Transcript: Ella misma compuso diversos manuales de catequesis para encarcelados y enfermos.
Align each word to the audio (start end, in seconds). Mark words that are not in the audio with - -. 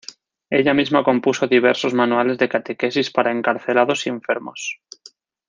Ella 0.59 0.73
misma 0.73 1.03
compuso 1.03 1.45
diversos 1.45 1.93
manuales 1.93 2.39
de 2.39 2.49
catequesis 2.49 3.11
para 3.11 3.29
encarcelados 3.31 4.07
y 4.07 4.09
enfermos. 4.09 4.79